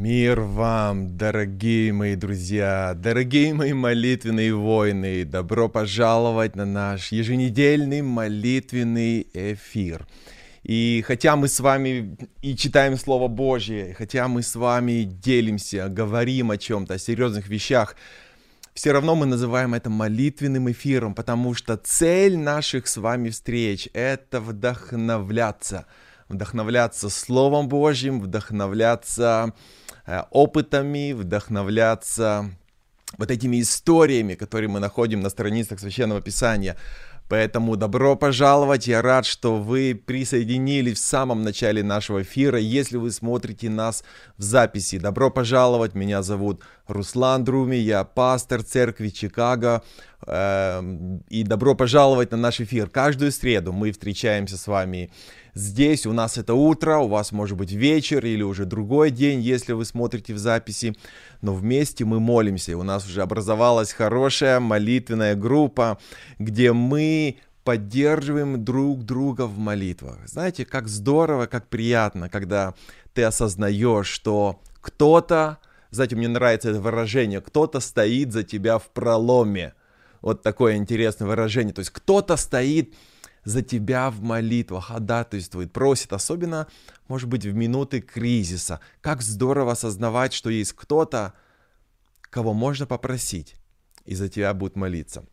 [0.00, 9.26] Мир вам, дорогие мои друзья, дорогие мои молитвенные воины, добро пожаловать на наш еженедельный молитвенный
[9.34, 10.06] эфир.
[10.62, 16.52] И хотя мы с вами и читаем Слово Божье, хотя мы с вами делимся, говорим
[16.52, 17.96] о чем-то, о серьезных вещах,
[18.74, 24.40] все равно мы называем это молитвенным эфиром, потому что цель наших с вами встреч— это
[24.40, 25.86] вдохновляться,
[26.28, 29.54] вдохновляться Словом Божьим, вдохновляться
[30.30, 32.50] опытами, вдохновляться
[33.16, 36.76] вот этими историями, которые мы находим на страницах Священного Писания.
[37.28, 42.58] Поэтому добро пожаловать, я рад, что вы присоединились в самом начале нашего эфира.
[42.58, 44.02] Если вы смотрите нас
[44.38, 49.82] в записи, добро пожаловать, меня зовут Руслан Друми, я пастор церкви Чикаго.
[50.30, 52.90] Эм, и добро пожаловать на наш эфир.
[52.90, 55.10] Каждую среду мы встречаемся с вами
[55.54, 56.04] здесь.
[56.04, 59.86] У нас это утро, у вас может быть вечер или уже другой день, если вы
[59.86, 60.94] смотрите в записи.
[61.40, 62.76] Но вместе мы молимся.
[62.76, 65.98] У нас уже образовалась хорошая молитвенная группа,
[66.38, 70.18] где мы поддерживаем друг друга в молитвах.
[70.26, 72.74] Знаете, как здорово, как приятно, когда
[73.14, 75.58] ты осознаешь, что кто-то
[75.90, 79.72] знаете, мне нравится это выражение, кто-то стоит за тебя в проломе.
[80.20, 81.72] Вот такое интересное выражение.
[81.72, 82.94] То есть кто-то стоит
[83.44, 86.66] за тебя в молитвах, ходатайствует, просит, особенно,
[87.06, 88.80] может быть, в минуты кризиса.
[89.00, 91.34] Как здорово осознавать, что есть кто-то,
[92.20, 93.54] кого можно попросить,
[94.04, 95.24] и за тебя будет молиться.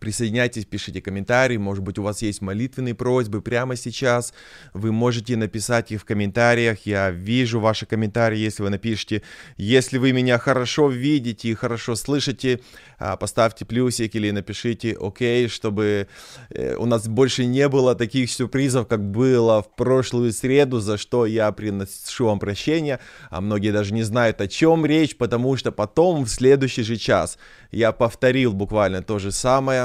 [0.00, 4.34] Присоединяйтесь, пишите комментарии, может быть у вас есть молитвенные просьбы прямо сейчас,
[4.74, 9.22] вы можете написать их в комментариях, я вижу ваши комментарии, если вы напишите,
[9.56, 12.60] если вы меня хорошо видите и хорошо слышите,
[12.98, 16.08] а, поставьте плюсик или напишите окей, чтобы
[16.50, 21.26] э, у нас больше не было таких сюрпризов, как было в прошлую среду, за что
[21.26, 22.98] я приношу вам прощения,
[23.30, 27.38] а многие даже не знают о чем речь, потому что потом в следующий же час
[27.70, 29.75] я повторил буквально то же самое,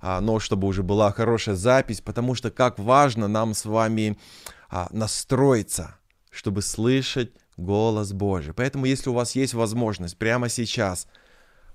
[0.00, 4.18] а, но чтобы уже была хорошая запись, потому что как важно нам с вами
[4.68, 5.96] а, настроиться,
[6.30, 8.52] чтобы слышать голос Божий.
[8.52, 11.06] Поэтому, если у вас есть возможность прямо сейчас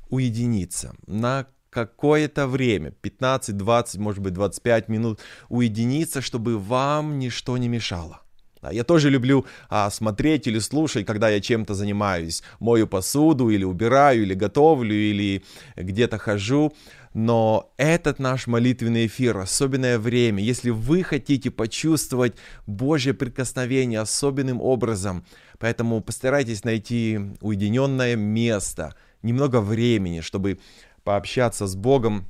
[0.10, 5.20] уединиться на какое-то время, 15, 20, может быть 25 минут,
[5.50, 8.22] уединиться, чтобы вам ничто не мешало.
[8.62, 14.24] Я тоже люблю а, смотреть или слушать, когда я чем-то занимаюсь, мою посуду или убираю,
[14.24, 15.44] или готовлю, или
[15.76, 16.74] где-то хожу.
[17.14, 22.36] Но этот наш молитвенный эфир, особенное время, если вы хотите почувствовать
[22.68, 25.26] Божье прикосновение особенным образом,
[25.58, 28.94] поэтому постарайтесь найти уединенное место,
[29.24, 30.60] немного времени, чтобы
[31.04, 32.26] пообщаться с Богом,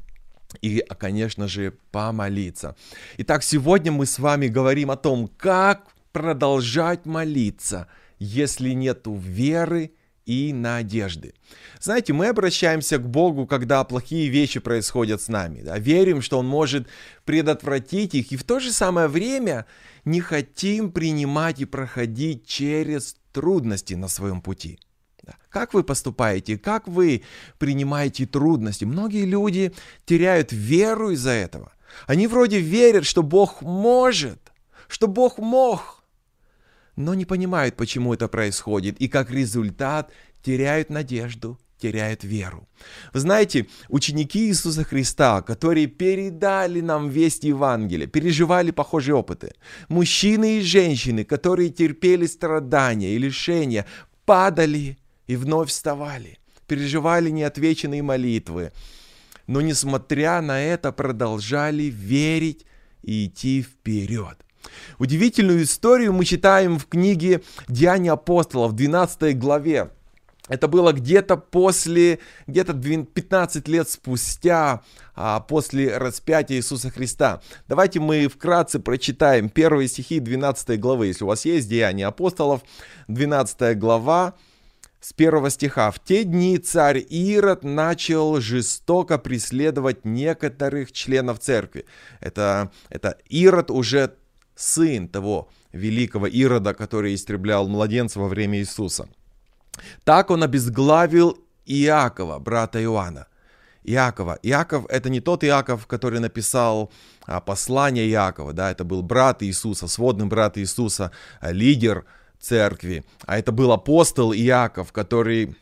[0.62, 2.76] и, конечно же, помолиться.
[3.18, 7.88] Итак, сегодня мы с вами говорим о том, как продолжать молиться,
[8.18, 9.92] если нету веры
[10.26, 11.34] и надежды.
[11.80, 15.62] Знаете, мы обращаемся к Богу, когда плохие вещи происходят с нами.
[15.62, 15.80] Да?
[15.80, 16.88] Верим, что Он может
[17.26, 19.66] предотвратить их, и в то же самое время
[20.06, 24.80] не хотим принимать и проходить через трудности на своем пути.
[25.50, 26.58] Как вы поступаете?
[26.58, 27.24] Как вы
[27.58, 28.86] принимаете трудности?
[28.86, 29.74] Многие люди
[30.06, 31.72] теряют веру из-за этого.
[32.08, 34.40] Они вроде верят, что Бог может,
[34.88, 35.99] что Бог мог,
[37.00, 40.12] но не понимают, почему это происходит, и как результат
[40.44, 42.68] теряют надежду, теряют веру.
[43.14, 49.54] Вы знаете, ученики Иисуса Христа, которые передали нам весть Евангелия, переживали похожие опыты.
[49.88, 53.86] Мужчины и женщины, которые терпели страдания и лишения,
[54.26, 58.74] падали и вновь вставали, переживали неотвеченные молитвы.
[59.48, 62.66] Но несмотря на это продолжали верить
[63.04, 64.38] и идти вперед.
[64.98, 69.90] Удивительную историю мы читаем в книге «Деяния апостолов» в 12 главе.
[70.50, 74.82] Это было где-то после, где-то 15 лет спустя,
[75.16, 77.42] а, после распятия Иисуса Христа.
[77.68, 81.08] Давайте мы вкратце прочитаем первые стихи 12 главы.
[81.08, 82.62] Если у вас есть Деяния апостолов,
[83.08, 84.34] 12 глава,
[85.02, 85.92] с первого стиха.
[85.92, 91.86] «В те дни царь Ирод начал жестоко преследовать некоторых членов церкви».
[92.20, 94.16] Это, это Ирод уже
[94.60, 99.08] сын того великого Ирода, который истреблял младенцев во время Иисуса.
[100.04, 103.28] Так он обезглавил Иакова, брата Иоанна.
[103.84, 104.38] Иакова.
[104.44, 106.92] Иаков это не тот Иаков, который написал
[107.26, 112.06] а, послание Иакова, да, это был брат Иисуса, сводный брат Иисуса, а, лидер
[112.40, 115.56] церкви, а это был апостол Иаков, который,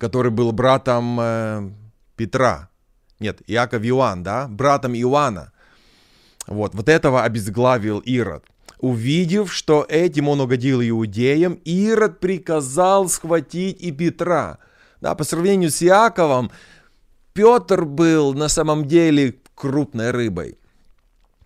[0.00, 1.70] который был братом э,
[2.16, 2.70] Петра.
[3.20, 5.51] Нет, Иаков Иоанн, да, братом Иоанна.
[6.46, 8.44] Вот, вот этого обезглавил Ирод.
[8.78, 14.58] Увидев, что этим он угодил иудеям, Ирод приказал схватить и Петра.
[15.00, 16.50] Да, по сравнению с Иаковом,
[17.32, 20.58] Петр был на самом деле крупной рыбой.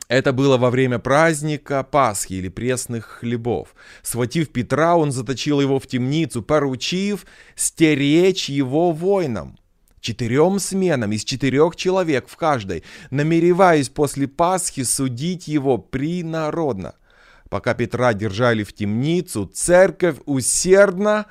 [0.09, 3.75] Это было во время праздника Пасхи или пресных хлебов.
[4.03, 7.27] Схватив Петра, он заточил его в темницу, поручив
[7.57, 9.59] стеречь его воинам.
[10.07, 16.95] Четырем сменам из четырех человек в каждой, намереваясь после Пасхи судить его принародно–
[17.49, 21.27] Пока Петра держали в темницу, церковь усердно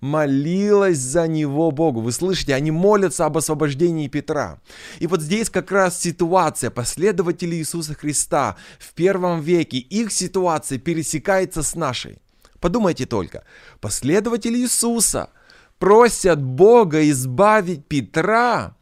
[0.00, 2.00] молилась за него Богу.
[2.00, 4.60] Вы слышите, они молятся об освобождении Петра.
[5.00, 9.78] И вот здесь как раз ситуация последователей Иисуса Христа в первом веке.
[9.78, 12.18] Их ситуация пересекается с нашей.
[12.60, 13.44] Подумайте только.
[13.80, 15.30] Последователи Иисуса
[15.78, 18.76] просят Бога избавить Петра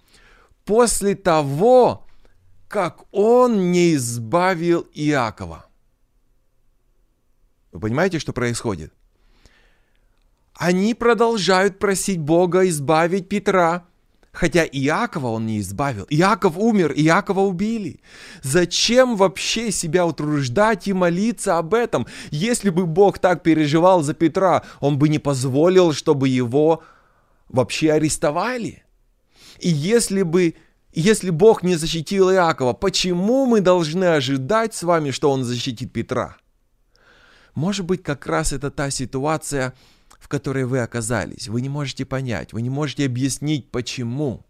[0.64, 2.06] после того,
[2.68, 5.66] как он не избавил Иакова.
[7.72, 8.92] Вы понимаете, что происходит?
[10.54, 13.86] Они продолжают просить Бога избавить Петра,
[14.36, 16.06] хотя Иакова он не избавил.
[16.10, 18.00] Иаков умер, Иакова убили.
[18.42, 22.06] Зачем вообще себя утруждать и молиться об этом?
[22.30, 26.82] Если бы Бог так переживал за Петра, он бы не позволил, чтобы его
[27.48, 28.84] вообще арестовали.
[29.58, 30.54] И если бы
[30.92, 36.36] если Бог не защитил Иакова, почему мы должны ожидать с вами, что он защитит Петра?
[37.54, 39.72] Может быть, как раз это та ситуация,
[40.18, 41.48] в которой вы оказались.
[41.48, 44.44] Вы не можете понять, вы не можете объяснить, почему.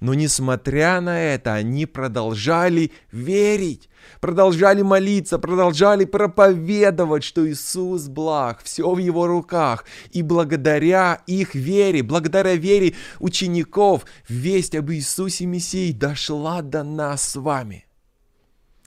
[0.00, 3.88] Но несмотря на это, они продолжали верить,
[4.20, 9.84] продолжали молиться, продолжали проповедовать, что Иисус благ, все в Его руках.
[10.10, 17.36] И благодаря их вере, благодаря вере учеников, весть об Иисусе Мессии дошла до нас с
[17.36, 17.86] вами.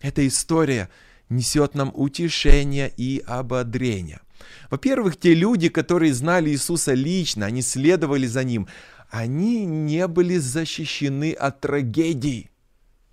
[0.01, 0.89] Эта история–
[1.29, 4.21] несет нам утешение и ободрение.
[4.69, 8.67] Во-первых, те люди, которые знали Иисуса лично, они следовали за Ним,
[9.09, 12.49] они не были защищены от трагедий.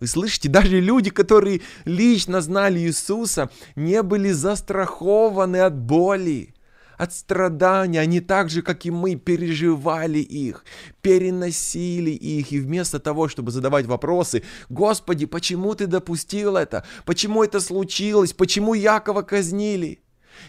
[0.01, 6.54] Вы слышите, даже люди, которые лично знали Иисуса, не были застрахованы от боли
[6.99, 10.64] от страданий, они так же, как и мы, переживали их,
[11.02, 16.85] переносили их, и вместо того, чтобы задавать вопросы, «Господи, почему ты допустил это?
[17.05, 18.32] Почему это случилось?
[18.32, 20.00] Почему Якова казнили?»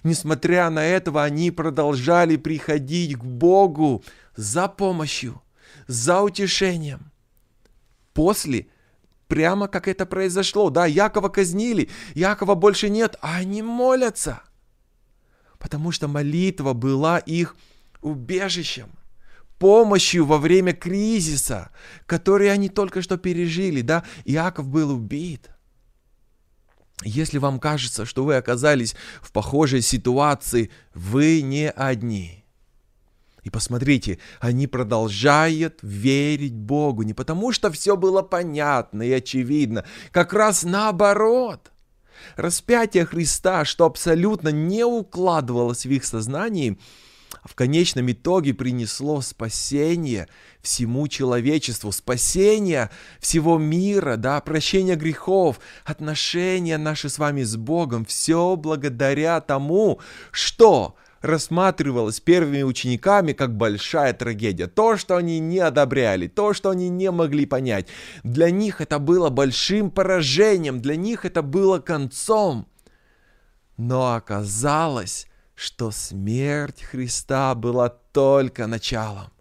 [0.04, 4.04] Несмотря на это, они продолжали приходить к Богу
[4.36, 5.42] за помощью,
[5.88, 7.12] за утешением.
[8.14, 8.66] После
[9.28, 10.72] прямо как это произошло.
[10.72, 14.42] Да, Якова казнили, Якова больше нет, а они молятся–
[15.66, 17.56] потому что молитва была их
[18.02, 18.92] убежищем,
[19.58, 21.72] помощью во время кризиса,
[22.06, 23.82] который они только что пережили.
[23.82, 25.50] Да, Иаков был убит.
[27.04, 32.46] Если вам кажется, что вы оказались в похожей ситуации, вы не одни.
[33.42, 40.32] И посмотрите, они продолжают верить Богу не потому, что все было понятно и очевидно, как
[40.32, 41.72] раз наоборот–
[42.36, 46.78] Распятие Христа, что абсолютно не укладывалось в их сознании,
[47.44, 50.28] в конечном итоге принесло спасение
[50.62, 52.90] всему человечеству, спасение
[53.20, 60.00] всего мира, да, прощение грехов, отношения наши с вами с Богом, все благодаря тому,
[60.32, 60.96] что
[61.26, 64.68] рассматривалось первыми учениками как большая трагедия.
[64.68, 67.88] То, что они не одобряли, то, что они не могли понять.
[68.24, 72.68] Для них это было большим поражением, для них это было концом.
[73.78, 79.32] Но оказалось, что смерть Христа была только началом.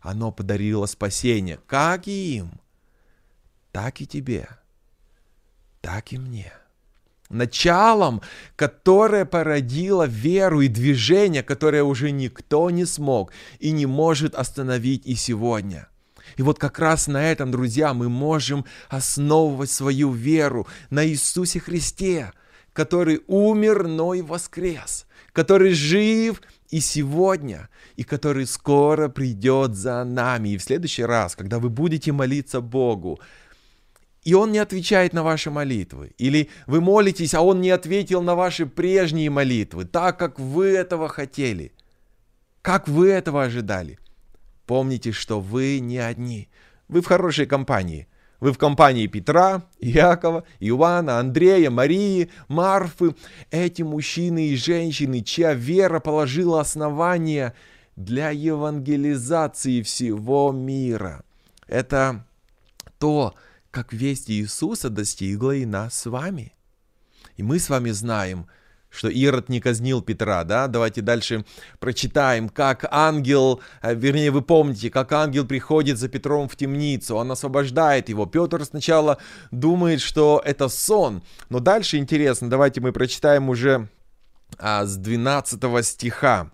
[0.00, 2.52] Оно подарило спасение как и им,
[3.72, 4.48] так и тебе,
[5.80, 6.52] так и мне
[7.30, 8.20] началом,
[8.56, 15.14] которое породило веру и движение, которое уже никто не смог и не может остановить и
[15.14, 15.88] сегодня.
[16.36, 22.32] И вот как раз на этом, друзья, мы можем основывать свою веру на Иисусе Христе,
[22.72, 30.50] который умер, но и воскрес, который жив и сегодня, и который скоро придет за нами.
[30.50, 33.20] И в следующий раз, когда вы будете молиться Богу,
[34.24, 36.12] и он не отвечает на ваши молитвы.
[36.18, 41.08] Или вы молитесь, а он не ответил на ваши прежние молитвы, так как вы этого
[41.08, 41.72] хотели,
[42.62, 43.98] как вы этого ожидали.
[44.66, 46.48] Помните, что вы не одни.
[46.88, 48.06] Вы в хорошей компании.
[48.40, 53.14] Вы в компании Петра, Иакова, Иоанна, Андрея, Марии, Марфы.
[53.50, 57.54] Эти мужчины и женщины, чья вера положила основание
[57.96, 61.22] для евангелизации всего мира.
[61.66, 62.24] Это
[62.98, 63.34] то,
[63.70, 66.54] как весть Иисуса достигла и нас с вами.
[67.36, 68.46] И мы с вами знаем,
[68.90, 70.66] что Ирод не казнил Петра, да?
[70.66, 71.44] Давайте дальше
[71.78, 77.30] прочитаем, как ангел, э, вернее, вы помните, как ангел приходит за Петром в темницу, он
[77.30, 78.26] освобождает его.
[78.26, 79.18] Петр сначала
[79.52, 83.88] думает, что это сон, но дальше интересно, давайте мы прочитаем уже
[84.58, 86.50] а, с 12 стиха.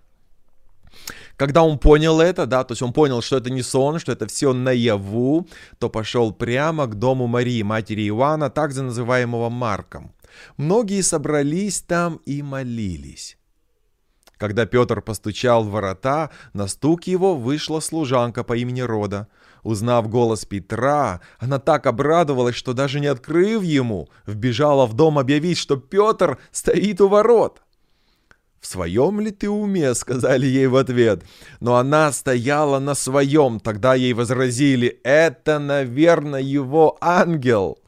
[1.37, 4.27] Когда он понял это, да, то есть он понял, что это не сон, что это
[4.27, 5.47] все наяву,
[5.79, 10.13] то пошел прямо к дому Марии, матери Иоанна, также называемого Марком.
[10.57, 13.37] Многие собрались там и молились.
[14.39, 19.29] Когда Петр постучал в ворота, на стук его вышла служанка по имени Рода.
[19.63, 25.59] Узнав голос Петра, она так обрадовалась, что даже не открыв ему, вбежала в дом объявить,
[25.59, 27.63] что Петр стоит у ворот.
[28.67, 31.23] «В своем ли ты уме?»— сказали ей в ответ.
[31.61, 33.61] Но она стояла на своем.
[33.61, 37.79] Тогда ей возразили, «Это, наверное, его ангел».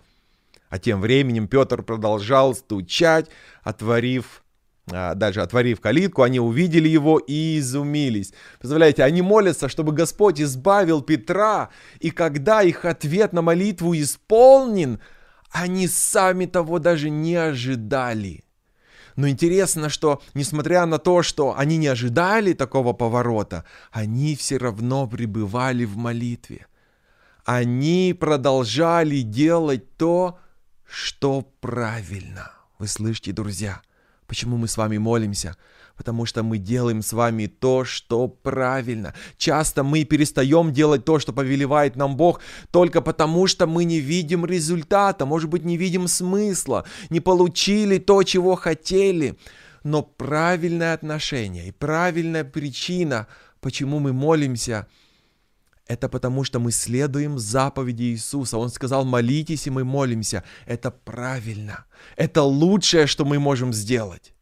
[0.68, 3.26] А тем временем Петр продолжал стучать,
[3.64, 4.44] отворив
[4.92, 8.32] а, дальше отворив калитку, они увидели его и изумились.
[8.60, 15.00] Представляете, они молятся, чтобы Господь избавил Петра, и когда их ответ на молитву исполнен,
[15.50, 18.44] они сами того даже не ожидали.
[19.18, 25.08] Но интересно, что несмотря на то, что они не ожидали такого поворота, они все равно
[25.08, 26.68] пребывали в молитве.
[27.44, 30.38] Они продолжали делать то,
[30.88, 32.52] что правильно.
[32.78, 33.82] Вы слышите, друзья,
[34.28, 35.56] почему мы с вами молимся?
[35.98, 39.12] Потому что мы делаем с вами то, что правильно.
[39.36, 42.40] Часто мы перестаем делать то, что повелевает нам Бог,
[42.70, 48.22] только потому что мы не видим результата, может быть, не видим смысла, не получили то,
[48.22, 49.36] чего хотели.
[49.84, 53.26] Но правильное отношение и правильная причина,
[53.60, 54.86] почему мы молимся–
[55.88, 58.58] это потому, что мы следуем заповеди Иисуса.
[58.58, 60.44] Он сказал, молитесь, и мы молимся.
[60.66, 61.86] Это правильно.
[62.16, 64.34] Это лучшее, что мы можем сделать.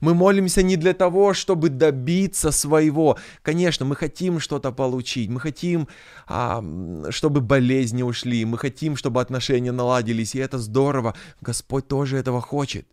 [0.00, 3.18] Мы молимся не для того, чтобы добиться своего.
[3.42, 5.88] Конечно, мы хотим что-то получить, мы хотим,
[6.26, 6.62] а,
[7.10, 11.14] чтобы болезни ушли, мы хотим, чтобы отношения наладились, и это здорово.
[11.40, 12.86] Господь тоже этого хочет.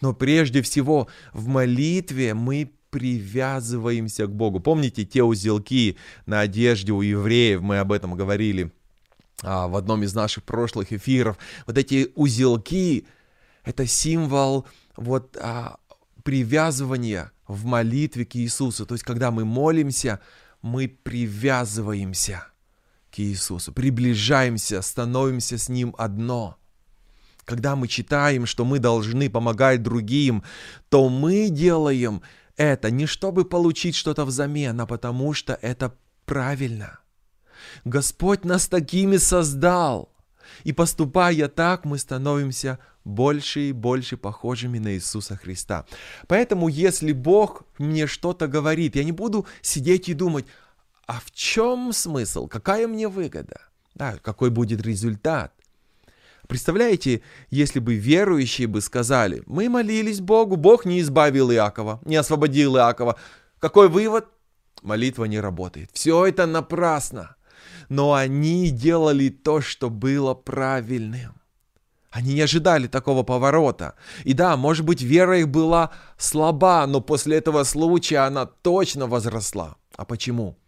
[0.00, 4.60] Но прежде всего в молитве мы привязываемся к Богу.
[4.60, 5.96] Помните те узелки
[6.26, 8.70] на одежде у евреев, мы об этом говорили
[9.42, 11.38] а, в одном из наших прошлых эфиров.
[11.66, 13.06] Вот эти узелки—
[13.64, 15.76] это символ вот а,
[16.22, 18.86] привязывания в молитве к Иисусу.
[18.86, 20.20] То есть, когда мы молимся,
[20.62, 22.46] мы привязываемся
[23.10, 26.56] к Иисусу, приближаемся, становимся с Ним одно.
[27.44, 30.44] Когда мы читаем, что мы должны помогать другим,
[30.88, 32.22] то мы делаем
[32.56, 37.00] это не чтобы получить что-то взамен, а потому что это правильно.
[37.84, 40.11] Господь нас такими создал.
[40.64, 45.86] И поступая так, мы становимся больше и больше похожими на Иисуса Христа.
[46.28, 50.46] Поэтому, если Бог мне что-то говорит, я не буду сидеть и думать,
[51.06, 53.60] а в чем смысл, какая мне выгода,
[53.94, 55.52] да, какой будет результат.
[56.48, 62.76] Представляете, если бы верующие бы сказали, мы молились Богу, Бог не избавил Иакова, не освободил
[62.76, 63.18] Иакова.
[63.58, 64.26] Какой вывод?
[64.82, 65.90] Молитва не работает.
[65.92, 67.36] Все это напрасно.
[67.88, 71.34] Но они делали то, что было правильным.
[72.10, 73.94] Они не ожидали такого поворота.
[74.24, 79.76] И да, может быть, вера их была слаба, но после этого случая она точно возросла.
[79.96, 80.58] А почему?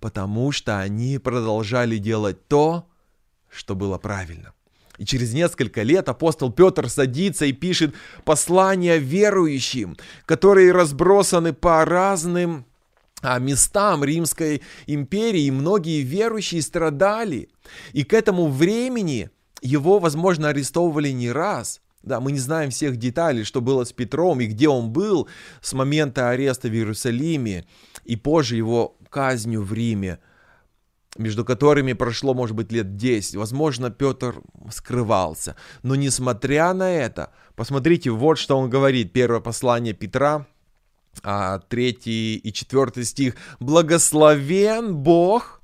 [0.00, 2.88] Потому что они продолжали делать то,
[3.48, 4.52] что было правильно.
[4.98, 7.94] И через несколько лет апостол Петр садится и пишет
[8.24, 9.96] послания верующим,
[10.26, 12.66] которые разбросаны по разным
[13.22, 17.48] местам Римской империи, и многие верующие страдали.
[17.92, 21.80] И к этому времени его, возможно, арестовывали не раз.
[22.02, 25.28] Да, мы не знаем всех деталей, что было с Петром и где он был
[25.60, 27.66] с момента ареста в Иерусалиме
[28.04, 30.18] и позже его казнью в Риме
[31.18, 33.36] между которыми прошло, может быть, лет 10.
[33.36, 35.56] Возможно, Петр скрывался.
[35.82, 39.12] Но несмотря на это, посмотрите, вот что он говорит.
[39.12, 40.46] Первое послание Петра,
[41.22, 41.90] а, 3
[42.36, 43.36] и 4 стих.
[43.60, 45.60] «Благословен Бог,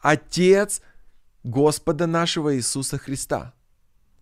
[0.00, 0.80] Отец
[1.44, 3.54] Господа нашего Иисуса Христа».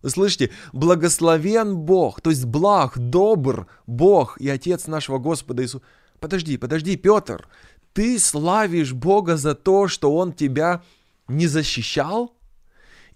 [0.01, 0.51] Вы слышите?
[0.71, 5.83] Благословен Бог, то есть благ, добр Бог и Отец нашего Господа Иисуса.
[6.19, 7.47] Подожди, подожди, Петр,
[7.93, 10.83] ты славишь Бога за то, что Он тебя
[11.27, 12.33] не защищал?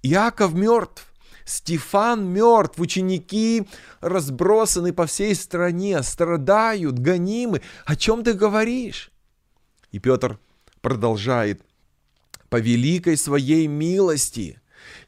[0.02, 1.13] Иаков мертв,
[1.46, 3.68] Стефан мертв, ученики
[4.02, 7.62] разбросаны по всей стране, страдают, гонимы.
[7.86, 9.12] О чем ты говоришь?
[9.92, 10.40] И Петр
[10.82, 11.62] продолжает.
[12.50, 14.60] По великой своей милости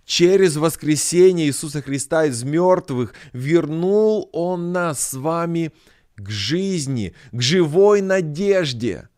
[0.05, 5.71] Через воскресение Иисуса Христа из мертвых вернул Он нас с вами
[6.15, 9.09] к жизни, к живой надежде,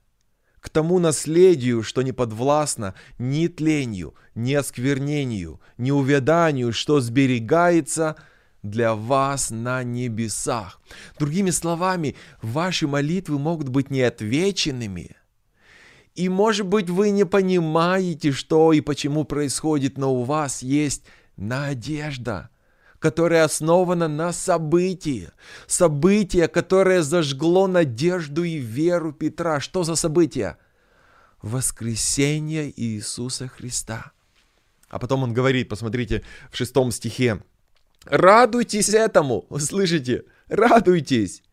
[0.60, 8.16] к тому наследию, что не подвластно ни тлению, ни осквернению, ни увяданию, что сберегается
[8.64, 10.82] для вас на небесах.
[11.20, 15.16] Другими словами, ваши молитвы могут быть неотвеченными.
[16.16, 21.04] И может быть вы не понимаете, что и почему происходит, но у вас есть
[21.36, 22.50] надежда–
[23.00, 25.30] которое основано на событии.
[25.68, 29.60] Событие, которое зажгло надежду и веру Петра.
[29.60, 30.58] Что за событие?
[31.42, 34.12] Воскресение Иисуса Христа.
[34.90, 37.44] А потом он говорит, посмотрите, в шестом стихе,
[38.06, 41.44] радуйтесь этому, слышите, радуйтесь.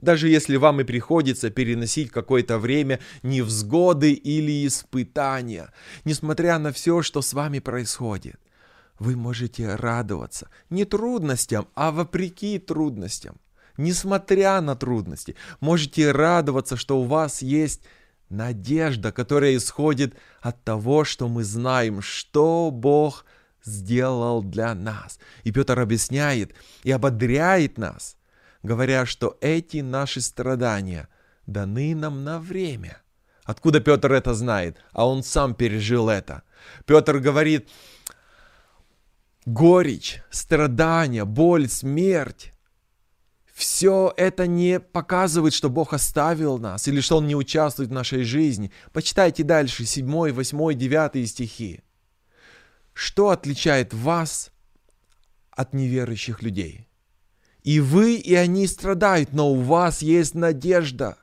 [0.00, 5.72] Даже если вам и приходится переносить какое-то время невзгоды или испытания,
[6.04, 8.38] несмотря на все, что с вами происходит
[8.98, 13.40] вы можете радоваться не трудностям, а вопреки трудностям.
[13.76, 17.82] Несмотря на трудности, можете радоваться, что у вас есть
[18.28, 23.24] надежда, которая исходит от того, что мы знаем, что Бог
[23.64, 25.18] сделал для нас.
[25.42, 28.16] И Петр объясняет и ободряет нас,
[28.62, 31.08] говоря, что эти наши страдания
[31.46, 32.98] даны нам на время.
[33.44, 34.78] Откуда Петр это знает?
[34.92, 36.42] А он сам пережил это.
[36.86, 37.68] Петр говорит,
[39.46, 42.52] горечь, страдания, боль, смерть.
[43.52, 48.24] Все это не показывает, что Бог оставил нас или что Он не участвует в нашей
[48.24, 48.72] жизни.
[48.92, 51.80] Почитайте дальше 7, 8, 9 стихи.
[52.92, 54.50] Что отличает вас
[55.50, 56.88] от неверующих людей?
[57.62, 61.16] И вы, и они страдают, но у вас есть надежда.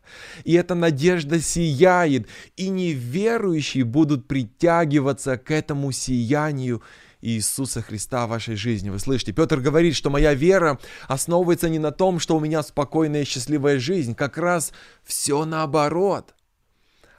[0.43, 6.81] И эта надежда сияет, и неверующие будут притягиваться к этому сиянию
[7.21, 8.89] Иисуса Христа в вашей жизни.
[8.89, 13.21] Вы слышите, Петр говорит, что моя вера основывается не на том, что у меня спокойная
[13.21, 14.73] и счастливая жизнь, как раз
[15.03, 16.33] все наоборот.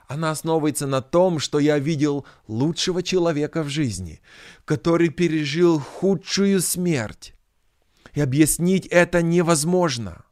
[0.09, 4.21] Она основывается на том, что я видел лучшего человека в жизни,
[4.65, 7.35] который пережил худшую смерть.
[8.13, 10.25] И объяснить это невозможно.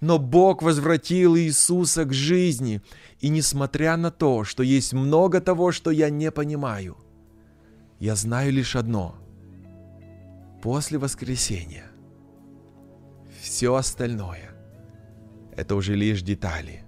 [0.00, 2.82] Но Бог возвратил Иисуса к жизни,
[3.18, 6.98] и несмотря на то, что есть много того, что я не понимаю–
[8.00, 9.14] я знаю лишь одно.
[10.62, 11.84] После воскресения
[13.40, 14.50] все остальное–
[15.56, 16.82] это уже лишь детали.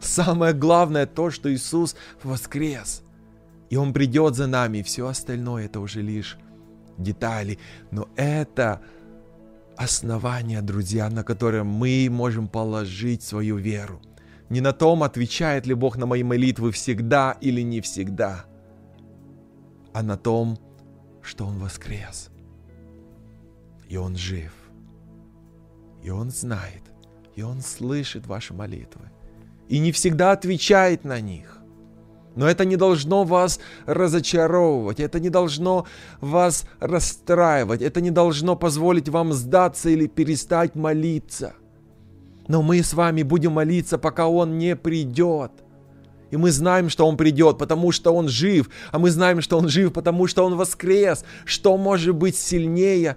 [0.00, 3.02] Самое главное то, что Иисус воскрес.
[3.70, 6.36] И Он придет за нами, и все остальное– это уже лишь
[6.98, 7.58] детали.
[7.92, 8.80] Но это
[9.76, 14.02] основание, друзья, на которое мы можем положить свою веру.
[14.48, 18.46] Не на том, отвечает ли Бог на мои молитвы всегда или не всегда–
[19.92, 20.58] а на том,
[21.22, 22.30] что Он воскрес.
[23.88, 24.52] И Он жив.
[26.02, 26.82] И Он знает.
[27.34, 29.10] И Он слышит ваши молитвы.
[29.68, 31.58] И не всегда отвечает на них.
[32.36, 35.86] Но это не должно вас разочаровывать, это не должно
[36.20, 41.54] вас расстраивать, это не должно позволить вам сдаться или перестать молиться.
[42.46, 45.52] Но мы с вами будем молиться, пока Он не придет–
[46.30, 48.70] и мы знаем, что Он придет, потому что Он жив.
[48.92, 51.24] А мы знаем, что Он жив, потому что Он воскрес.
[51.44, 53.16] Что может быть сильнее,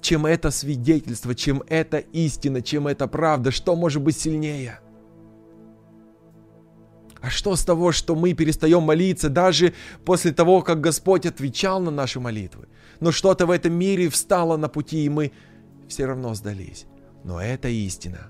[0.00, 3.50] чем это свидетельство, чем это истина, чем это правда?
[3.50, 4.80] Что может быть сильнее?
[7.20, 9.72] А что с того, что мы перестаем молиться даже
[10.04, 12.68] после того, как Господь отвечал на наши молитвы?
[13.00, 15.32] Но что-то в этом мире встало на пути, и мы
[15.88, 16.86] все равно сдались.
[17.24, 18.28] Но это истина,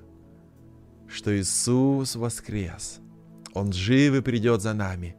[1.08, 3.00] что Иисус воскрес–
[3.54, 5.16] он жив и придет за нами.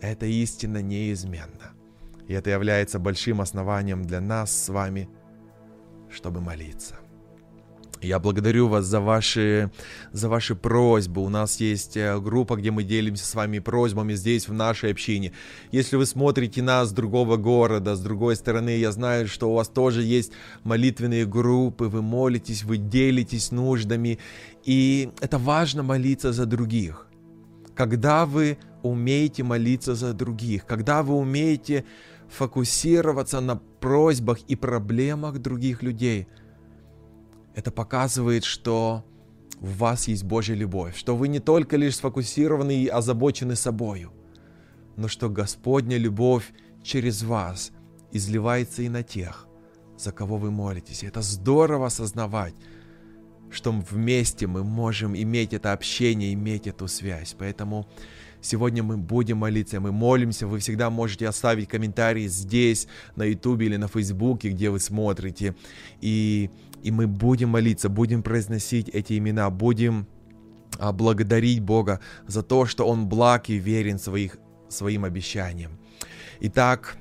[0.00, 1.72] Это истина неизменна.
[2.26, 5.08] И это является большим основанием для нас с вами,
[6.08, 7.00] чтобы молиться.
[8.02, 9.70] Я благодарю вас за ваши,
[10.12, 11.22] за ваши просьбы.
[11.22, 15.32] У нас есть э, группа, где мы делимся с вами просьбами здесь, в нашей общине.
[15.70, 19.68] Если вы смотрите нас с другого города, с другой стороны, я знаю, что у вас
[19.68, 20.32] тоже есть
[20.64, 24.18] молитвенные группы, вы молитесь, вы делитесь нуждами.
[24.64, 27.09] И это важно молиться за других
[27.80, 31.86] когда вы умеете молиться за других, когда вы умеете
[32.28, 36.28] фокусироваться на просьбах и проблемах других людей,
[37.54, 39.02] это показывает, что
[39.60, 44.12] у вас есть Божья любовь, что вы не только лишь сфокусированы и озабочены собою,
[44.98, 47.72] но что Господня любовь через вас
[48.12, 49.48] изливается и на тех,
[49.96, 51.02] за кого вы молитесь.
[51.02, 52.54] И это здорово осознавать.
[53.50, 57.34] Что вместе мы можем иметь это общение, иметь эту связь.
[57.38, 57.86] Поэтому
[58.40, 60.46] сегодня мы будем молиться, мы молимся.
[60.46, 62.86] Вы всегда можете оставить комментарии здесь,
[63.16, 65.54] на YouTube или на Facebook, где вы смотрите.
[66.00, 66.50] И,
[66.82, 70.06] и мы будем молиться, будем произносить эти имена, будем
[70.78, 75.78] а, благодарить Бога за то, что Он благ и верен своих, своим обещаниям.
[76.40, 76.96] Итак,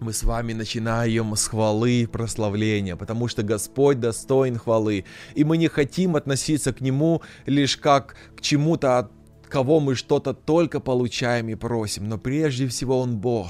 [0.00, 5.04] мы с вами начинаем с хвалы прославления, потому что Господь достоин хвалы,
[5.34, 9.12] и мы не хотим относиться к Нему лишь как к чему-то, от
[9.48, 13.48] кого мы что-то только получаем и просим, но прежде всего Он Бог,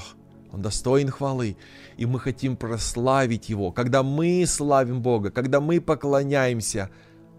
[0.51, 1.57] Он достоин хвалы,
[1.97, 3.71] и мы хотим прославить Его.
[3.71, 6.89] Когда мы славим Бога, когда мы поклоняемся,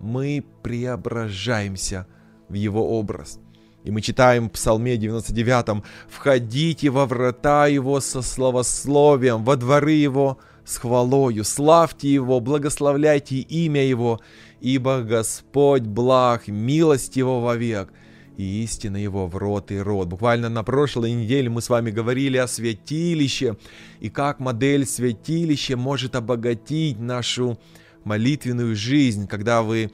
[0.00, 2.06] мы преображаемся
[2.48, 3.40] в Его образ–
[3.84, 10.38] и мы читаем в Псалме 99, «Входите во врата Его со словословием, во дворы Его
[10.64, 14.20] с хвалою, славьте Его, благословляйте имя Его,
[14.60, 17.92] ибо Господь благ, милость Его вовек,
[18.36, 20.08] и истина Его в рот и рот».
[20.08, 23.56] Буквально на прошлой неделе мы с вами говорили о святилище,
[24.00, 27.58] и как модель святилища может обогатить нашу
[28.04, 29.92] молитвенную жизнь, когда вы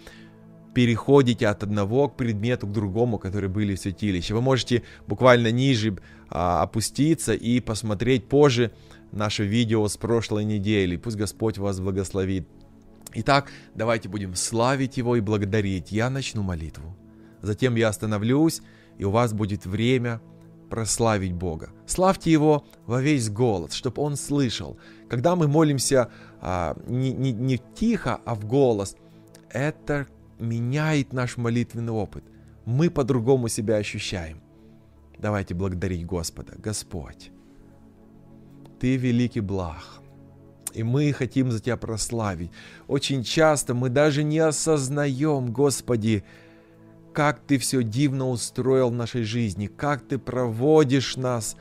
[0.74, 4.34] переходите от одного к предмету к другому, которые были в святилище.
[4.34, 5.96] Вы можете буквально ниже
[6.28, 8.72] а, опуститься и посмотреть позже
[9.12, 10.96] наше видео с прошлой недели.
[10.96, 12.48] Пусть Господь вас благословит.
[13.14, 15.92] Итак, давайте будем славить Его и благодарить.
[15.92, 16.96] Я начну молитву.
[17.40, 18.60] Затем я остановлюсь,
[18.98, 20.20] и у вас будет время
[20.68, 21.70] прославить Бога.
[21.86, 24.76] Славьте Его во весь голос, чтобы Он слышал.
[25.08, 26.10] Когда мы молимся
[26.40, 28.96] а, не, не, не тихо, а в голос,
[29.50, 30.08] это
[30.44, 32.24] меняет наш молитвенный опыт.
[32.64, 34.40] Мы по-другому себя ощущаем.
[35.18, 36.54] Давайте благодарить Господа.
[36.56, 37.30] Господь,
[38.78, 40.00] Ты великий благ.
[40.72, 42.50] И мы хотим за Тебя прославить.
[42.88, 46.24] Очень часто мы даже не осознаем, Господи,
[47.12, 51.56] как Ты все дивно устроил в нашей жизни, как Ты проводишь нас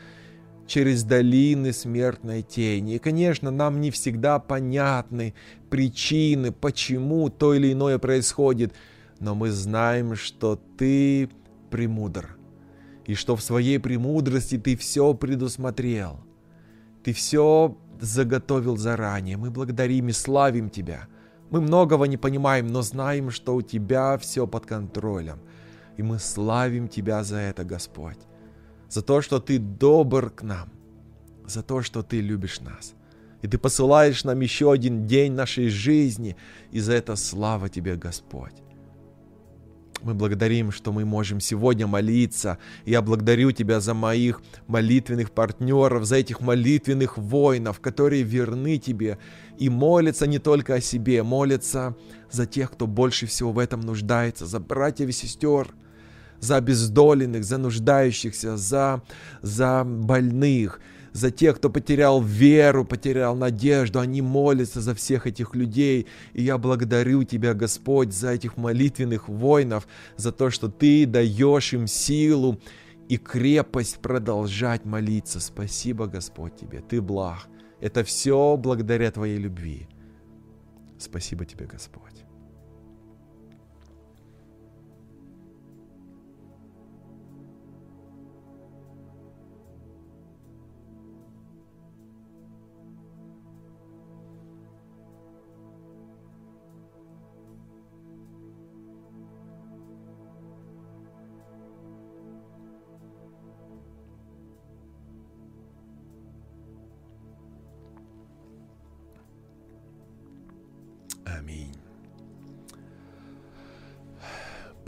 [0.68, 2.96] через долины смертной тени.
[2.96, 5.34] И, конечно, нам не всегда понятны
[5.70, 8.74] причины, почему то или иное происходит,
[9.20, 11.30] но мы знаем, что Ты
[11.70, 12.38] премудр,
[13.06, 16.20] и что в своей премудрости Ты все предусмотрел.
[17.04, 19.38] Ты все заготовил заранее.
[19.38, 21.08] Мы благодарим и славим Тебя.
[21.50, 25.40] Мы многого не понимаем, но знаем, что у Тебя все под контролем.
[25.98, 28.18] И мы славим Тебя за это, Господь
[28.94, 30.70] за то, что Ты добр к нам,
[31.48, 32.94] за то, что Ты любишь нас.
[33.42, 36.36] И Ты посылаешь нам еще один день нашей жизни,
[36.72, 38.54] и за это слава Тебе, Господь.
[40.04, 42.58] Мы благодарим, что мы можем сегодня молиться.
[42.86, 49.18] Я благодарю Тебя за моих молитвенных партнеров, за этих молитвенных воинов, которые верны Тебе
[49.58, 51.96] и молятся не только о себе, молятся
[52.30, 55.74] за тех, кто больше всего в этом нуждается, за братьев и сестер,
[56.44, 59.02] за обездоленных, за нуждающихся, за,
[59.42, 60.82] за больных,
[61.14, 64.00] за тех, кто потерял веру, потерял надежду.
[64.00, 66.08] Они молятся за всех этих людей.
[66.34, 71.88] И я благодарю Тебя, Господь, за этих молитвенных воинов, за то, что Ты даешь им
[71.88, 72.60] силу
[73.08, 75.40] и крепость продолжать молиться.
[75.40, 76.82] Спасибо, Господь, Тебе.
[76.82, 77.48] Ты благ.
[77.80, 79.88] Это все благодаря Твоей любви.
[80.98, 82.23] Спасибо Тебе, Господь.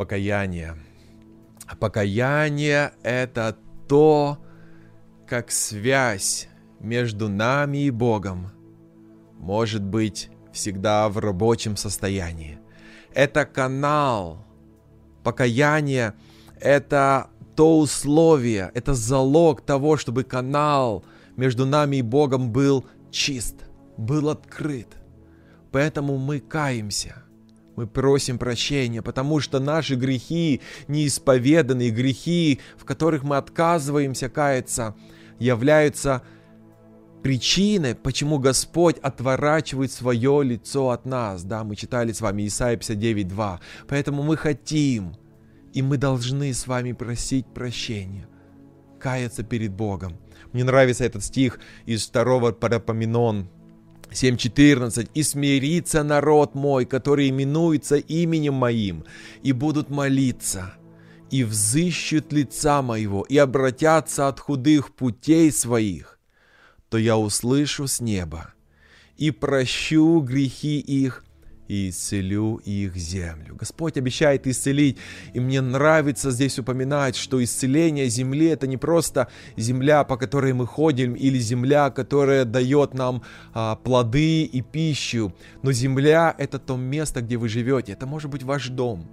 [0.06, 0.76] Покаяние.
[1.80, 4.38] Покаяние– это то,
[5.26, 6.48] как связь
[6.80, 8.52] между нами и Богом
[9.40, 12.60] может быть всегда в рабочем состоянии.
[13.16, 14.46] Это канал.
[15.24, 16.14] Покаяние–
[16.62, 21.04] это то условие, это залог того, чтобы канал
[21.36, 23.56] между нами и Богом был чист,
[23.98, 24.90] был открыт–
[25.76, 27.25] Поэтому мы каемся.
[27.76, 34.96] Мы просим прощения, потому что наши грехи, неисповеданные грехи, в которых мы отказываемся каяться,
[35.40, 36.22] являются
[37.22, 41.44] причиной, почему Господь отворачивает свое лицо от нас.
[41.44, 43.60] Да, мы читали с вами Исайя 59.2.
[43.88, 45.16] Поэтому мы хотим,
[45.74, 48.28] и мы должны с вами просить прощения,
[49.00, 50.18] каяться перед Богом.
[50.54, 53.50] Мне нравится этот стих из второго Парапоминон,
[54.12, 55.10] 7.14.
[55.14, 59.04] «И смирится народ мой, который именуется именем моим,
[59.44, 60.74] и будут молиться,
[61.32, 66.18] и взыщут лица моего, и обратятся от худых путей своих,
[66.90, 68.54] то я услышу с неба,
[69.18, 71.25] и прощу грехи их,
[71.68, 73.56] и исцелю их землю.
[73.56, 74.98] Господь обещает исцелить,
[75.34, 80.68] и мне нравится здесь упоминать, что исцеление земли это не просто земля, по которой мы
[80.68, 83.24] ходим, или земля, которая дает нам
[83.54, 88.44] а, плоды и пищу, но земля это то место, где вы живете, это может быть
[88.44, 89.10] ваш дом,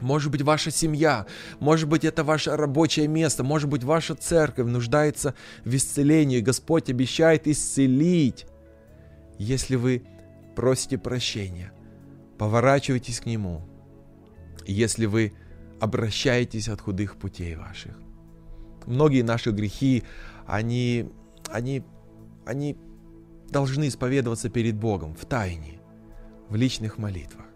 [0.00, 1.26] может быть, ваша семья,
[1.60, 6.40] может быть, это ваше рабочее место, может быть, ваша церковь нуждается в исцелении.
[6.40, 8.44] Господь обещает исцелить,
[9.38, 10.02] если вы
[10.54, 11.72] просите прощения,
[12.38, 13.62] поворачивайтесь к Нему,
[14.66, 15.32] если вы
[15.80, 17.98] обращаетесь от худых путей ваших.
[18.86, 20.04] Многие наши грехи,
[20.46, 21.10] они,
[21.50, 21.84] они,
[22.46, 22.76] они
[23.48, 25.80] должны исповедоваться перед Богом в тайне,
[26.48, 27.46] в личных молитвах.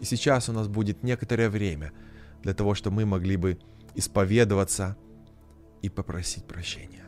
[0.00, 1.92] И сейчас у нас будет некоторое время
[2.42, 3.58] для того, чтобы мы могли бы
[3.94, 4.96] исповедоваться
[5.82, 6.99] и попросить прощения.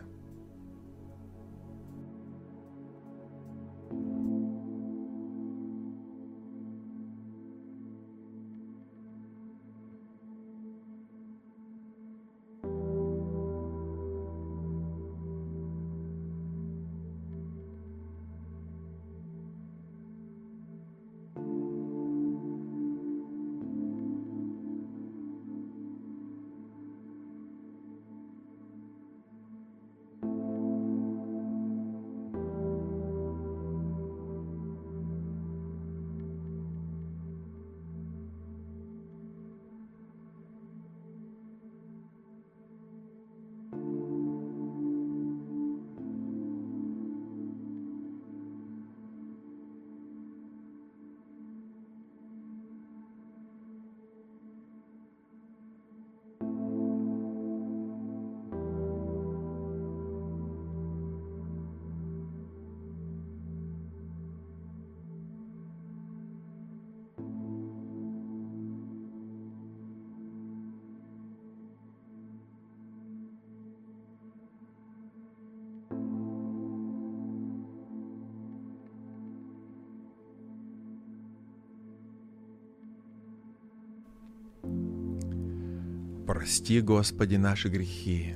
[86.43, 88.35] Прости, Господи, наши грехи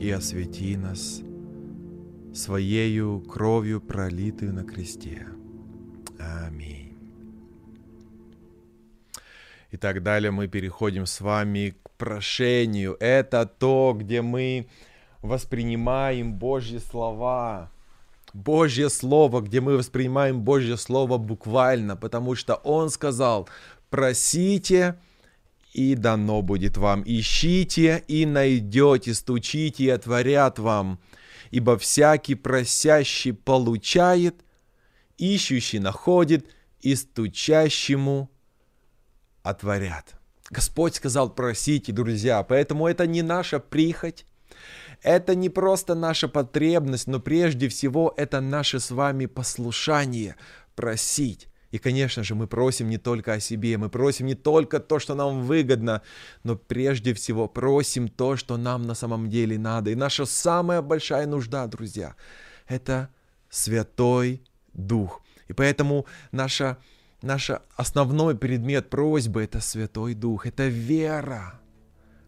[0.00, 1.20] и освети нас
[2.32, 5.26] Своею кровью, пролитую на кресте.
[6.18, 6.96] Аминь.
[9.70, 12.96] И так далее мы переходим с вами к прошению.
[12.98, 14.66] Это то, где мы
[15.20, 17.70] воспринимаем Божьи слова.
[18.32, 23.50] Божье Слово, где мы воспринимаем Божье Слово буквально, потому что Он сказал,
[23.90, 24.98] просите,
[25.72, 27.02] и дано будет вам.
[27.04, 30.98] Ищите и найдете, стучите и отворят вам.
[31.50, 34.44] Ибо всякий просящий получает,
[35.16, 36.46] ищущий находит,
[36.80, 38.30] и стучащему
[39.42, 40.14] отворят.
[40.50, 44.24] Господь сказал, просите, друзья, поэтому это не наша прихоть,
[45.02, 50.36] это не просто наша потребность, но прежде всего это наше с вами послушание
[50.74, 51.48] просить.
[51.70, 55.14] И, конечно же, мы просим не только о себе, мы просим не только то, что
[55.14, 56.02] нам выгодно,
[56.42, 59.90] но прежде всего просим то, что нам на самом деле надо.
[59.90, 62.14] И наша самая большая нужда, друзья,
[62.66, 63.10] это
[63.50, 65.22] Святой Дух.
[65.48, 66.78] И поэтому наша,
[67.20, 71.60] наша основной предмет просьбы– это Святой Дух, это вера.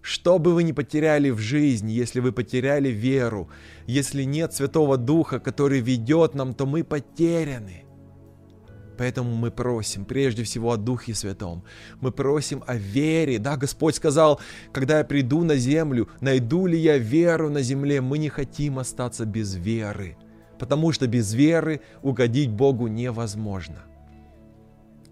[0.03, 3.51] Что бы вы ни потеряли в жизни, если вы потеряли веру,
[3.87, 7.85] если нет Святого Духа, который ведет нам, то мы потеряны–
[9.01, 11.65] Поэтому мы просим прежде всего о Духе Святом.
[12.03, 13.39] Мы просим о вере.
[13.39, 18.03] Да, Господь сказал, когда я приду на землю, найду ли я веру на земле?
[18.03, 20.19] Мы не хотим остаться без веры,
[20.59, 23.85] потому что без веры угодить Богу невозможно.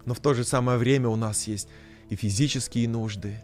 [0.05, 1.67] Но в то же самое время у нас есть
[2.09, 3.41] и физические нужды,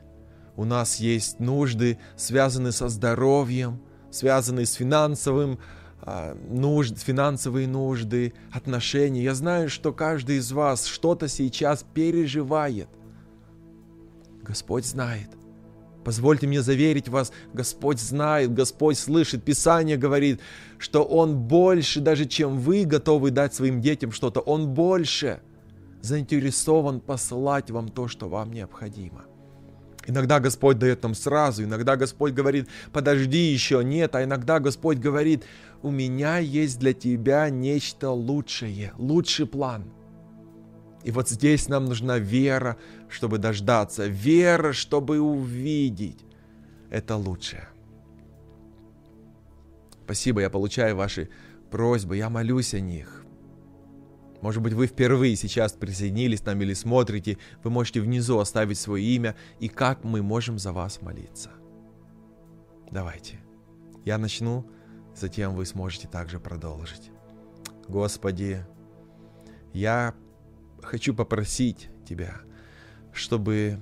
[0.56, 3.82] у нас есть нужды, связанные со здоровьем,
[4.12, 5.58] связанные с финансовым
[6.50, 9.24] нужд, финансовые нужды, отношения.
[9.24, 12.88] Я знаю, что каждый из вас что-то сейчас переживает.
[14.44, 15.30] Господь знает.
[16.04, 19.44] Позвольте мне заверить вас, Господь знает, Господь слышит.
[19.44, 20.40] Писание говорит,
[20.78, 25.42] что Он больше, даже чем вы готовы дать своим детям что-то, Он больше
[26.02, 29.26] заинтересован посылать вам то, что вам необходимо.
[30.08, 35.44] Иногда Господь дает нам сразу, иногда Господь говорит, подожди еще, нет, а иногда Господь говорит,
[35.82, 39.86] у меня есть для тебя нечто лучшее, лучший план.
[41.04, 42.78] И вот здесь нам нужна вера,
[43.10, 46.26] чтобы дождаться, вера, чтобы увидеть
[46.90, 47.68] это лучшее.
[50.04, 51.30] Спасибо, я получаю ваши
[51.72, 53.25] просьбы, я молюсь о них.
[54.46, 59.04] Может быть, вы впервые сейчас присоединились к нам или смотрите, вы можете внизу оставить свое
[59.04, 61.50] имя и как мы можем за вас молиться.
[62.92, 63.40] Давайте.
[64.06, 64.70] Я начну,
[65.16, 67.10] затем вы сможете также продолжить.
[67.88, 68.64] Господи,
[69.74, 70.14] я
[70.84, 72.36] хочу попросить Тебя,
[73.14, 73.82] чтобы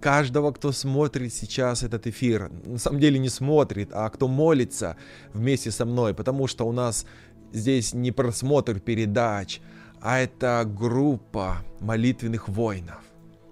[0.00, 4.96] каждого, кто смотрит сейчас этот эфир, на самом деле не смотрит, а кто молится
[5.34, 7.04] вместе со мной, потому что у нас
[7.52, 9.60] здесь не просмотр передач,
[10.00, 13.00] а это группа молитвенных воинов.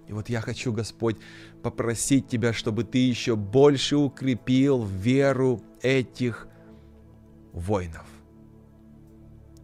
[0.09, 1.17] И вот я хочу, Господь,
[1.63, 6.47] попросить Тебя, чтобы Ты еще больше укрепил веру этих
[7.53, 8.07] воинов,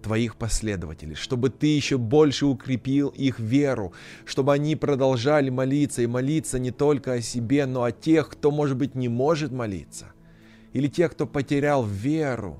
[0.02, 3.92] Твоих последователей, чтобы Ты еще больше укрепил их веру,
[4.24, 8.76] чтобы они продолжали молиться и молиться не только о себе, но о тех, кто, может
[8.76, 10.12] быть, не может молиться,
[10.72, 12.58] или тех, кто потерял веру.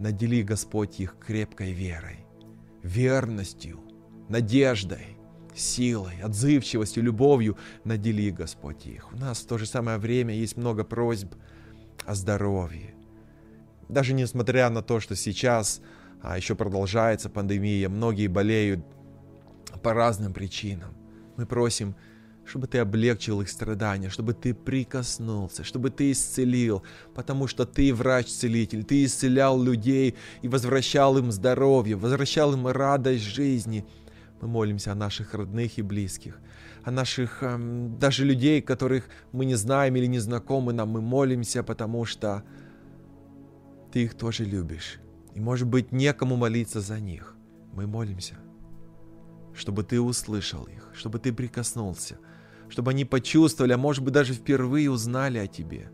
[0.00, 2.27] Надели, Господь, их крепкой верой
[2.82, 3.80] верностью,
[4.28, 5.16] надеждой,
[5.54, 9.12] силой, отзывчивостью, любовью надели Господь их.
[9.12, 11.34] У нас в то же самое время есть много просьб
[12.06, 12.94] о здоровье.
[13.88, 15.80] Даже несмотря на то, что сейчас
[16.20, 18.84] а еще продолжается пандемия, многие болеют
[19.82, 20.94] по разным причинам.
[21.36, 21.94] Мы просим
[22.48, 26.82] чтобы ты облегчил их страдания, чтобы ты прикоснулся, чтобы ты исцелил,
[27.14, 33.84] потому что ты врач-целитель, ты исцелял людей и возвращал им здоровье, возвращал им радость жизни.
[34.40, 36.38] Мы молимся о наших родных и близких,
[36.84, 40.88] о наших эм, даже людей, которых мы не знаем или не знакомы нам.
[40.88, 42.44] Мы молимся, потому что
[43.92, 45.00] ты их тоже любишь.
[45.34, 47.34] И может быть некому молиться за них.
[47.74, 48.38] Мы молимся,
[49.54, 52.16] чтобы ты услышал их, чтобы ты прикоснулся–
[52.68, 55.90] чтобы они почувствовали, а может быть даже впервые узнали о Тебе.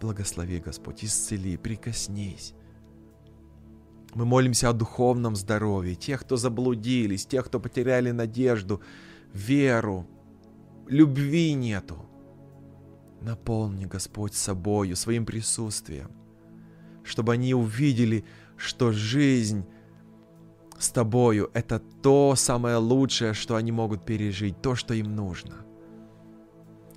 [0.00, 2.54] Благослови, Господь, исцели, прикоснись.
[4.14, 8.80] Мы молимся о духовном здоровье, тех, кто заблудились, тех, кто потеряли надежду,
[9.32, 10.06] веру,
[10.86, 12.06] любви нету.
[13.20, 16.10] Наполни, Господь, собою, своим присутствием,
[17.02, 18.24] чтобы они увидели,
[18.56, 19.66] что жизнь
[20.78, 25.65] с Тобою— это то самое лучшее, что они могут пережить, то, что им нужно.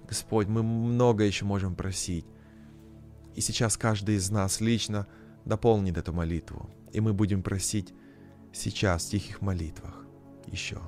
[0.09, 2.25] Господь, мы много еще можем просить.
[3.35, 5.05] И сейчас каждый из нас лично
[5.45, 6.67] дополнит эту молитву.
[6.91, 7.93] И мы будем просить
[8.51, 10.07] сейчас в тихих молитвах
[10.47, 10.81] еще.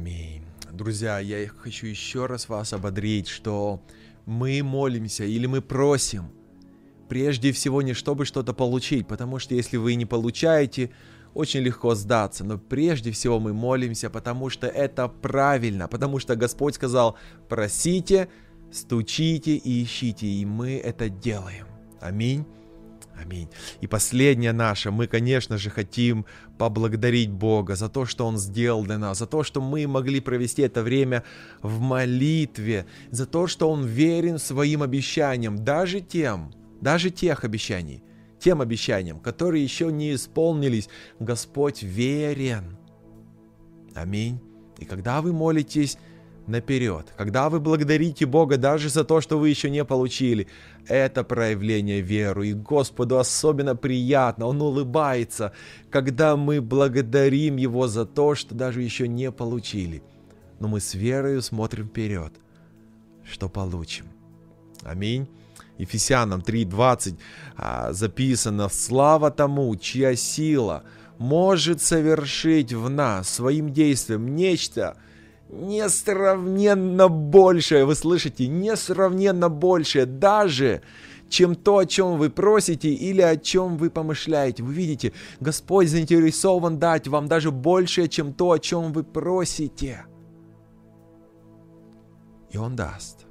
[0.00, 0.44] Аминь.
[0.70, 3.82] Друзья, я хочу еще раз вас ободрить, что
[4.26, 6.30] мы молимся или мы просим
[7.08, 10.90] прежде всего не чтобы что-то получить, потому что если вы не получаете,
[11.34, 12.44] очень легко сдаться.
[12.44, 17.16] Но прежде всего мы молимся, потому что это правильно, потому что Господь сказал,
[17.48, 18.28] просите,
[18.70, 21.66] стучите и ищите, и мы это делаем.
[22.00, 22.46] Аминь.
[23.20, 23.48] Аминь.
[23.80, 26.24] И последнее наше, мы, конечно же, хотим
[26.56, 30.62] поблагодарить Бога за то, что Он сделал для нас, за то, что мы могли провести
[30.62, 31.24] это время
[31.60, 38.04] в молитве, за то, что Он верен своим обещаниям, даже тем, даже тех обещаний,
[38.38, 42.76] тем обещаниям, которые еще не исполнились, Господь верен.
[43.94, 44.40] Аминь.
[44.78, 45.98] И когда вы молитесь,
[46.48, 47.12] наперед.
[47.16, 50.48] Когда вы благодарите Бога даже за то, что вы еще не получили,
[50.86, 52.48] это проявление веры.
[52.48, 55.52] И Господу особенно приятно, Он улыбается,
[55.90, 60.02] когда мы благодарим Его за то, что даже еще не получили.
[60.60, 62.32] Но мы с верою смотрим вперед,
[63.24, 64.06] что получим.
[64.82, 65.28] Аминь.
[65.78, 67.16] Ефесянам 3.20
[67.56, 70.82] а, записано «Слава тому, чья сила
[71.18, 74.96] может совершить в нас своим действием нечто,
[75.50, 80.82] несравненно большее, вы слышите, несравненно большее, даже
[81.28, 84.62] чем то, о чем вы просите или о чем вы помышляете.
[84.62, 90.06] Вы видите, Господь заинтересован дать вам даже больше, чем то, о чем вы просите.
[92.50, 93.26] И Он даст.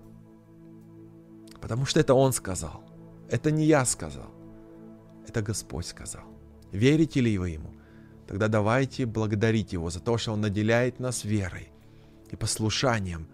[1.60, 2.84] Потому что это Он сказал.
[3.30, 4.32] Это не я сказал.
[5.28, 6.24] Это Господь сказал.
[6.72, 7.74] Верите ли вы Ему?
[8.28, 11.72] Тогда давайте благодарить Его за то, что Он наделяет нас верой
[12.32, 13.28] и послушанием,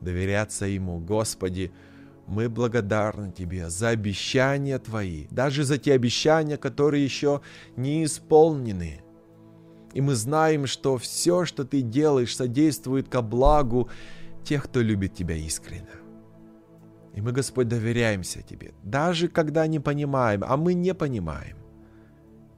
[0.00, 0.98] доверяться Ему.
[0.98, 1.72] Господи,
[2.26, 7.40] мы благодарны Тебе за обещания Твои, даже за те обещания, которые еще
[7.76, 9.02] не исполнены.
[9.92, 13.90] И мы знаем, что все, что Ты делаешь, содействует ко благу
[14.44, 15.86] тех, кто любит Тебя искренне.
[17.14, 21.61] И мы, Господь, доверяемся Тебе, даже когда не понимаем, а мы не понимаем.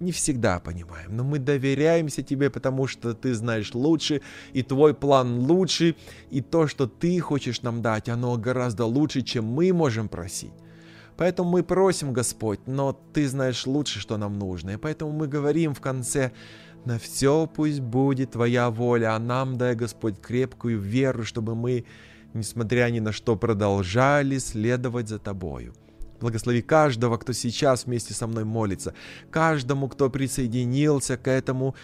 [0.01, 4.21] Не всегда понимаем, но мы доверяемся Тебе, потому что Ты знаешь лучше,
[4.53, 5.97] и Твой план лучше,
[6.31, 10.53] и то, что Ты хочешь нам дать, оно гораздо лучше, чем мы можем просить.
[11.17, 14.71] Поэтому мы просим, Господь, но Ты знаешь лучше, что нам нужно.
[14.71, 16.33] И поэтому мы говорим в конце,
[16.85, 21.85] на все пусть будет Твоя воля, а нам дай, Господь, крепкую веру, чтобы мы
[22.35, 25.73] несмотря ни на что, продолжали следовать за Тобою.
[26.25, 28.95] Благослови каждого, кто сейчас вместе со мной молится,
[29.31, 31.75] каждому, кто присоединился к этому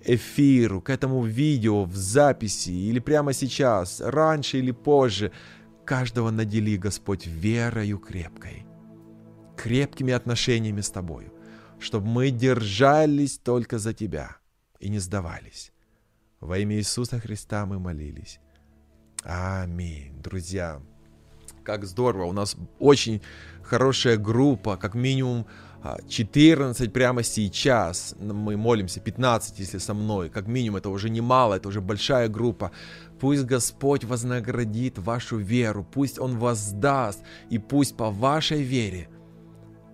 [0.00, 5.32] эфиру, к этому видео в записи или прямо сейчас, раньше или позже.
[5.84, 8.64] Каждого надели, Господь, верою крепкой,
[9.54, 11.30] крепкими отношениями с Тобою,
[11.78, 14.38] чтобы мы держались только за Тебя
[14.78, 15.72] и не сдавались.
[16.40, 18.40] Во имя Иисуса Христа мы молились.
[19.24, 20.22] Аминь.
[20.22, 20.80] Друзья,
[21.62, 22.24] как здорово.
[22.24, 23.22] У нас очень
[23.70, 25.46] хорошая группа, как минимум
[26.08, 28.16] 14 а, прямо сейчас.
[28.20, 30.28] Мы молимся, 15, если со мной.
[30.28, 32.72] Как минимум, это уже немало, это уже большая группа.
[33.20, 39.08] Пусть Господь вознаградит вашу веру, пусть Он воздаст, и пусть по вашей вере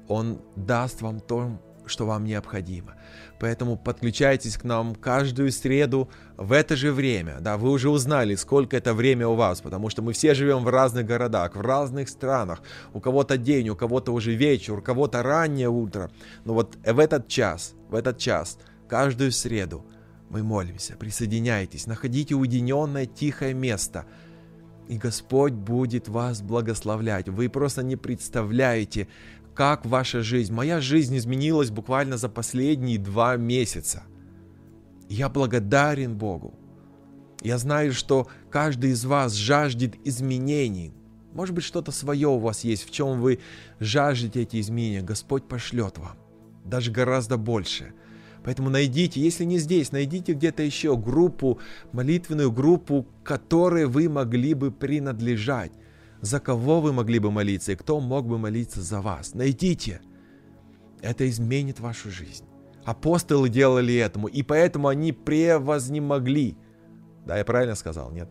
[0.09, 2.95] Он даст вам то, что вам необходимо.
[3.39, 7.39] Поэтому подключайтесь к нам каждую среду в это же время.
[7.41, 10.69] Да, вы уже узнали, сколько это время у вас, потому что мы все живем в
[10.69, 12.63] разных городах, в разных странах.
[12.95, 16.11] У кого-то день, у кого-то уже вечер, у кого-то раннее утро.
[16.45, 18.59] Но вот в этот час, в этот час,
[18.89, 19.85] каждую среду
[20.31, 20.97] мы молимся.
[20.97, 24.07] Присоединяйтесь, находите уединенное, тихое место–
[24.89, 27.29] и Господь будет вас благословлять.
[27.29, 29.09] Вы просто не представляете,
[29.57, 30.53] как ваша жизнь?
[30.53, 34.05] Моя жизнь изменилась буквально за последние два месяца.
[35.09, 36.55] Я благодарен Богу.
[37.41, 40.93] Я знаю, что каждый из вас жаждет изменений.
[41.33, 43.41] Может быть, что-то свое у вас есть, в чем вы
[43.81, 45.03] жаждете эти изменения.
[45.03, 46.17] Господь пошлет вам.
[46.65, 47.95] Даже гораздо больше.
[48.45, 51.59] Поэтому найдите, если не здесь, найдите где-то еще группу,
[51.93, 55.73] молитвенную группу, которой вы могли бы принадлежать
[56.21, 59.35] за кого вы могли бы молиться и кто мог бы молиться за вас.
[59.35, 60.01] Найдите.
[61.03, 62.45] Это изменит вашу жизнь.
[62.85, 66.57] Апостолы делали этому, и поэтому они превознемогли.
[67.27, 68.29] Да, я правильно сказал, нет?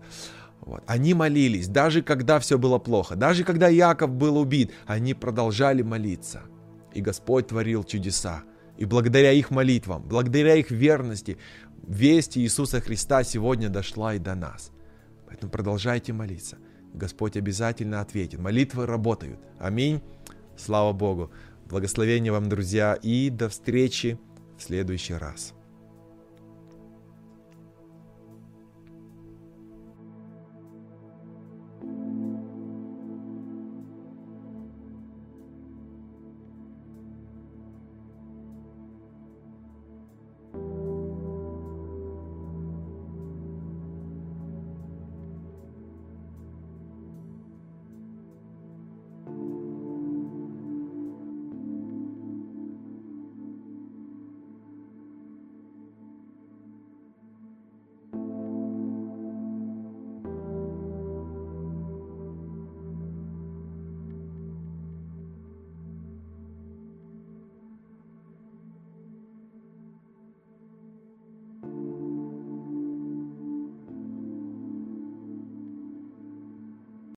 [0.61, 0.83] Вот.
[0.88, 6.43] Они молились, даже когда все было плохо, даже когда Яков был убит, они продолжали молиться.
[6.93, 8.43] И Господь творил чудеса.
[8.77, 11.38] И благодаря их молитвам, благодаря их верности,
[11.86, 14.71] весть Иисуса Христа сегодня дошла и до нас.
[15.27, 16.57] Поэтому продолжайте молиться.
[16.95, 18.39] Господь обязательно ответит.
[18.39, 19.39] Молитвы работают.
[19.59, 20.01] Аминь.
[20.57, 21.31] Слава Богу.
[21.65, 24.19] Благословения вам, друзья, и до встречи
[24.57, 25.53] в следующий раз.